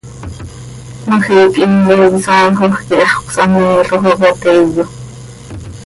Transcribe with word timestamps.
Cmajiic 1.01 1.53
himcoi 1.59 2.05
isaajoj 2.19 2.73
quih 2.87 3.03
hax 3.09 3.19
cösahmeeloj 3.25 3.89
oo 3.95 4.15
ca 4.21 4.29
teeyo. 4.41 4.85